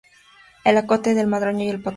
[0.63, 1.89] El ocote, el madroño y el capulín.